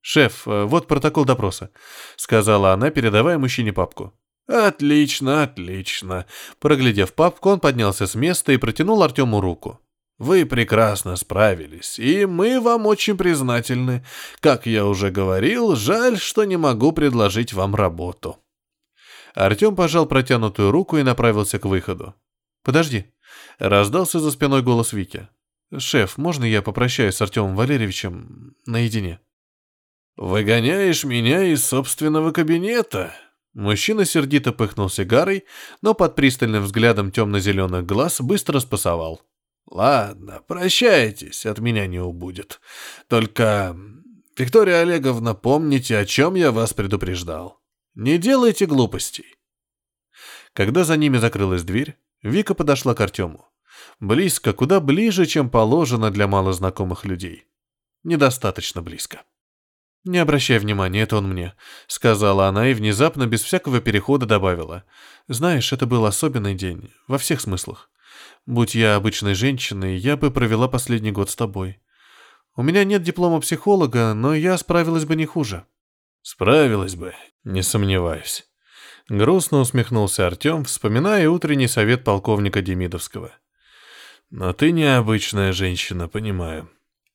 [0.00, 1.70] «Шеф, э, вот протокол допроса»,—
[2.16, 4.12] сказала она, передавая мужчине папку.
[4.46, 6.26] «Отлично, отлично».
[6.58, 9.80] Проглядев папку, он поднялся с места и протянул Артему руку.
[10.18, 14.04] «Вы прекрасно справились, и мы вам очень признательны.
[14.40, 18.38] Как я уже говорил, жаль, что не могу предложить вам работу».
[19.34, 22.14] Артем пожал протянутую руку и направился к выходу.
[22.62, 23.06] «Подожди»,—
[23.58, 25.28] раздался за спиной голос Вики.
[25.76, 29.20] «Шеф, можно я попрощаюсь с Артемом Валерьевичем наедине?»
[30.16, 33.14] «Выгоняешь меня из собственного кабинета?»
[33.54, 35.44] Мужчина сердито пыхнул сигарой,
[35.82, 39.22] но под пристальным взглядом темно-зеленых глаз быстро спасовал.
[39.66, 42.60] «Ладно, прощайтесь, от меня не убудет.
[43.08, 43.76] Только,
[44.36, 47.60] Виктория Олеговна, помните, о чем я вас предупреждал.
[47.94, 49.36] Не делайте глупостей».
[50.54, 53.48] Когда за ними закрылась дверь, Вика подошла к Артему.
[54.00, 57.46] Близко, куда ближе, чем положено для малознакомых людей.
[58.04, 59.22] Недостаточно близко.
[60.04, 61.54] «Не обращай внимания, это он мне»,—
[61.86, 64.84] сказала она и внезапно, без всякого перехода добавила.
[65.28, 67.88] «Знаешь, это был особенный день, во всех смыслах.
[68.44, 71.78] Будь я обычной женщиной, я бы провела последний год с тобой.
[72.56, 75.64] У меня нет диплома психолога, но я справилась бы не хуже».
[76.22, 78.44] «Справилась бы, не сомневаюсь».
[79.08, 83.32] Грустно усмехнулся Артем, вспоминая утренний совет полковника Демидовского.
[84.30, 86.68] «Но ты необычная женщина, понимаю.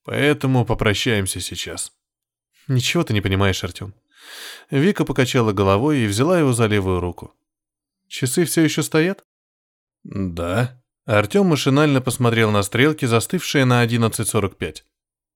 [0.03, 1.96] Поэтому попрощаемся сейчас».
[2.67, 3.93] «Ничего ты не понимаешь, Артем».
[4.69, 7.33] Вика покачала головой и взяла его за левую руку.
[8.07, 9.23] «Часы все еще стоят?»
[10.03, 10.81] «Да».
[11.05, 14.83] Артем машинально посмотрел на стрелки, застывшие на 11.45.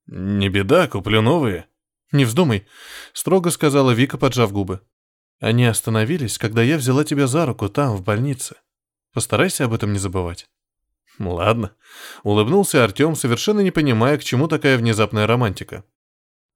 [0.07, 1.67] «Не беда, куплю новые».
[2.11, 2.67] «Не вздумай»,—
[3.13, 4.81] строго сказала Вика, поджав губы.
[5.39, 8.55] «Они остановились, когда я взяла тебя за руку там, в больнице.
[9.13, 10.49] Постарайся об этом не забывать».
[11.19, 11.71] «Ладно»,—
[12.23, 15.85] улыбнулся Артем, совершенно не понимая, к чему такая внезапная романтика.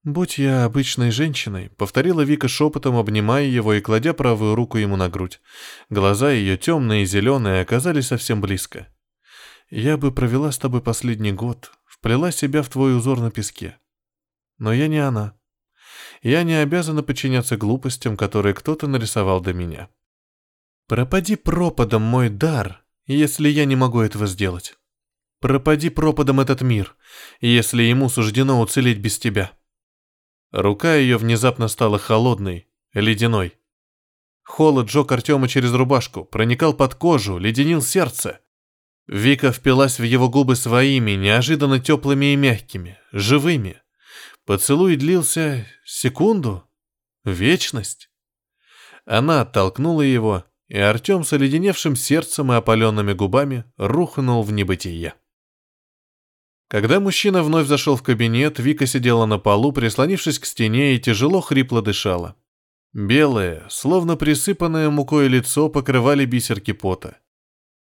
[0.06, 5.10] «Будь я обычной женщиной»,— повторила Вика шепотом, обнимая его и кладя правую руку ему на
[5.10, 5.42] грудь.
[5.90, 8.88] Глаза ее темные и зеленые оказались совсем близко.
[9.72, 13.80] «Я бы провела с тобой последний год, вплела себя в твой узор на песке.
[14.60, 15.34] Но я не она.
[16.22, 19.90] Я не обязана подчиняться глупостям, которые кто-то нарисовал до меня.
[20.88, 24.76] Пропади пропадом мой дар, если я не могу этого сделать.
[25.42, 26.96] Пропади пропадом этот мир,
[27.42, 29.52] если ему суждено уцелеть без тебя».
[30.56, 33.58] Рука ее внезапно стала холодной, ледяной.
[34.44, 38.40] Холод жег Артема через рубашку, проникал под кожу, леденил сердце.
[39.06, 43.82] Вика впилась в его губы своими, неожиданно теплыми и мягкими, живыми.
[44.46, 46.64] Поцелуй длился секунду,
[47.26, 48.10] вечность.
[49.04, 55.16] Она оттолкнула его, и Артем с оледеневшим сердцем и опаленными губами рухнул в небытие.
[56.68, 61.42] Когда мужчина вновь зашел в кабинет, Вика сидела на полу, прислонившись к стене и тяжело
[61.42, 62.36] хрипло дышала.
[62.94, 67.18] Белое, словно присыпанное мукой лицо покрывали бисерки пота.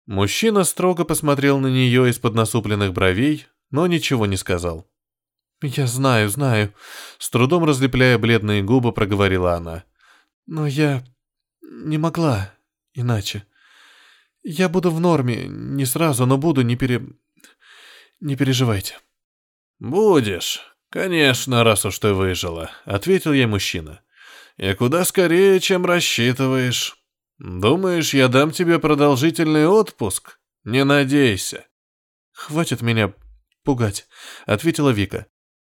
[0.05, 4.87] Мужчина строго посмотрел на нее из-под насупленных бровей, но ничего не сказал.
[5.61, 6.73] «Я знаю, знаю»,—
[7.17, 9.83] с трудом разлепляя бледные губы, проговорила она.
[10.47, 11.03] «Но я
[11.61, 12.53] не могла
[12.93, 13.43] иначе.
[14.41, 17.05] Я буду в норме, не сразу, но буду, не пере...
[18.19, 18.97] Не переживайте».
[19.79, 20.61] «Будешь.
[20.89, 24.01] Конечно, раз уж ты выжила»,— ответил ей мужчина.
[24.57, 26.97] «И куда скорее, чем рассчитываешь.
[27.37, 30.39] Думаешь, я дам тебе продолжительный отпуск?
[30.63, 31.65] Не надейся».
[32.31, 33.13] «Хватит меня
[33.63, 34.07] пугать»,—
[34.45, 35.27] ответила Вика.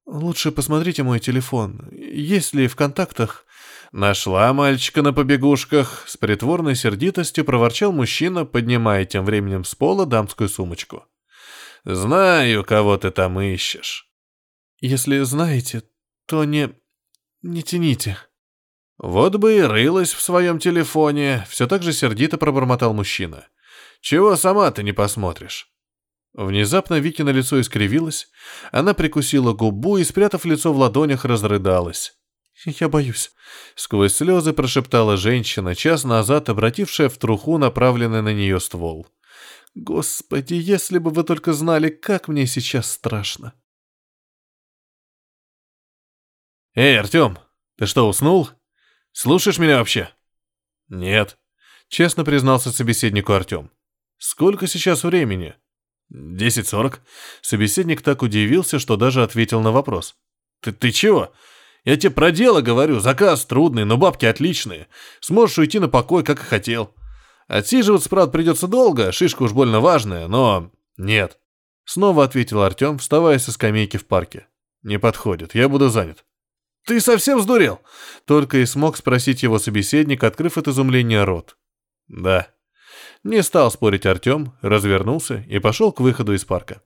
[0.06, 1.90] Лучше посмотрите мой телефон.
[1.92, 3.46] Есть ли в контактах...»
[3.92, 10.50] «Нашла мальчика на побегушках»,— с притворной сердитостью проворчал мужчина, поднимая тем временем с пола дамскую
[10.50, 11.06] сумочку.
[11.86, 14.10] «Знаю, кого ты там ищешь».
[14.80, 15.84] «Если знаете,
[16.26, 16.70] то не...
[17.42, 18.18] не тяните».
[18.98, 23.48] «Вот бы и рылась в своем телефоне»,— все так же сердито пробормотал мужчина.
[24.00, 25.74] «Чего сама ты не посмотришь?»
[26.34, 28.28] Внезапно Вики на лицо искривилась,
[28.72, 32.14] она прикусила губу и, спрятав лицо в ладонях, разрыдалась.
[32.66, 33.32] «Я боюсь»,—
[33.76, 39.08] сквозь слезы прошептала женщина, час назад обратившая в труху направленный на нее ствол.
[39.76, 43.54] «Господи, если бы вы только знали, как мне сейчас страшно!»
[46.76, 47.40] «Эй, Артем,
[47.78, 48.50] ты что, уснул?
[49.12, 50.10] Слушаешь меня вообще?»
[50.90, 51.38] «Нет»,—
[51.88, 53.72] честно признался собеседнику Артем.
[54.18, 55.56] «Сколько сейчас времени?»
[56.10, 57.02] «Десять сорок».
[57.42, 60.16] Собеседник так удивился, что даже ответил на вопрос.
[60.62, 61.34] «Ты, ты чего?
[61.84, 64.88] Я тебе про дело говорю, заказ трудный, но бабки отличные.
[65.20, 66.96] Сможешь уйти на покой, как и хотел.
[67.48, 70.72] Отсиживаться, правда, придется долго, шишка уж больно важная, но...
[70.98, 71.40] Нет.
[71.86, 74.48] Снова ответил Артем, вставая со скамейки в парке.
[74.84, 76.26] Не подходит, я буду занят.
[76.86, 77.80] Ты совсем сдурел?
[78.26, 81.58] Только и смог спросить его собеседник, открыв от изумления рот.
[82.08, 82.48] Да.
[83.24, 86.82] Не стал спорить Артем, развернулся и пошел к выходу из парка.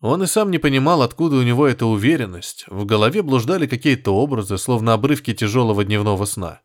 [0.00, 2.66] Он и сам не понимал, откуда у него эта уверенность.
[2.68, 6.60] В голове блуждали какие-то образы, словно обрывки тяжелого дневного сна.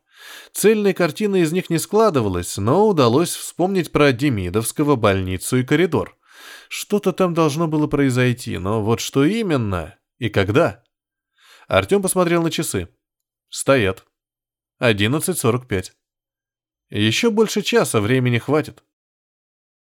[0.52, 6.16] Цельной картины из них не складывалось, но удалось вспомнить про Демидовского, больницу и коридор.
[6.68, 10.82] Что-то там должно было произойти, но вот что именно и когда?
[11.68, 12.88] Артем посмотрел на часы.
[13.48, 14.04] Стоят.
[14.80, 15.92] 11.45.
[16.90, 18.82] Еще больше часа времени хватит.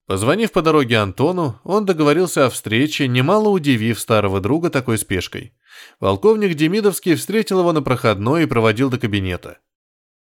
[0.06, 5.54] Позвонив по дороге Антону, он договорился о встрече, немало удивив старого друга такой спешкой.
[6.00, 9.60] Полковник Демидовский встретил его на проходной и проводил до кабинета.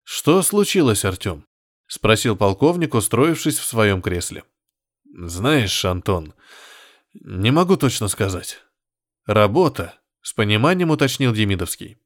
[0.09, 1.44] «Что случилось, Артем?»—
[1.88, 4.44] спросил полковник, устроившись в своем кресле.
[5.04, 6.32] «Знаешь, Антон,
[7.12, 8.61] не могу точно сказать.
[9.26, 11.98] Работа»,— с пониманием уточнил Демидовский.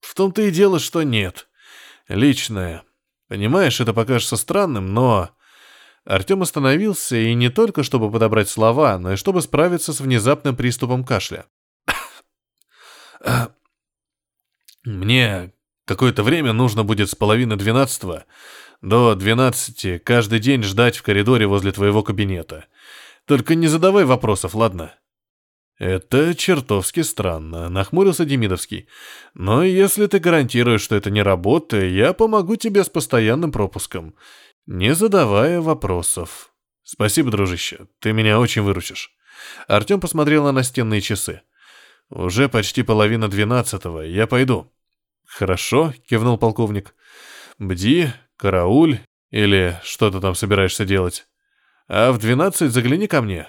[0.00, 1.48] «В том-то и дело, что нет.
[2.08, 2.82] Личное.
[3.28, 5.30] Понимаешь, это покажется странным, но...»
[6.04, 11.04] Артем остановился, и не только чтобы подобрать слова, но и чтобы справиться с внезапным приступом
[11.04, 11.46] кашля.
[14.84, 15.54] «Мне
[15.84, 18.24] какое-то время нужно будет с половины двенадцатого
[18.82, 22.66] до двенадцати каждый день ждать в коридоре возле твоего кабинета.
[23.26, 24.94] Только не задавай вопросов, ладно?»
[25.78, 28.86] «Это чертовски странно»,— нахмурился Демидовский.
[29.34, 34.14] «Но если ты гарантируешь, что это не работа, я помогу тебе с постоянным пропуском
[34.66, 36.52] не задавая вопросов.
[36.82, 39.14] «Спасибо, дружище, ты меня очень выручишь».
[39.68, 41.42] Артем посмотрел на настенные часы.
[42.10, 44.70] «Уже почти половина двенадцатого, я пойду».
[45.34, 46.94] «Хорошо»,— кивнул полковник.
[47.58, 51.26] «Бди, карауль или что ты там собираешься делать.
[51.88, 53.48] А в двенадцать загляни ко мне.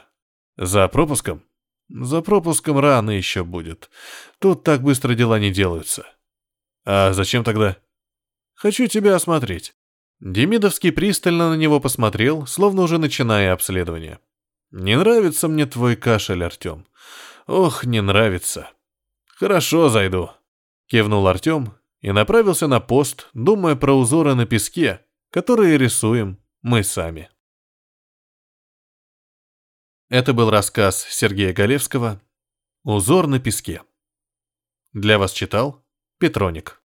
[0.58, 1.44] За пропуском?»
[1.88, 3.92] «За пропуском рано еще будет.
[4.40, 6.08] Тут так быстро дела не делаются».
[6.86, 7.78] «А зачем тогда?»
[8.56, 9.76] «Хочу тебя осмотреть».
[10.20, 14.18] Демидовский пристально на него посмотрел, словно уже начиная обследование.
[14.72, 16.88] «Не нравится мне твой кашель, Артем.
[17.46, 18.72] Ох, не нравится».
[19.28, 20.32] «Хорошо, зайду»,—
[20.88, 27.30] кивнул Артем и направился на пост, думая про узоры на песке, которые рисуем мы сами.
[30.10, 32.22] Это был рассказ Сергея Галевского
[32.84, 33.82] «Узор на песке».
[34.94, 35.84] Для вас читал
[36.20, 36.82] Петроник.